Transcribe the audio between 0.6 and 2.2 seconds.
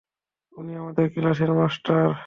আমাদের ক্লাসের মাস্টার।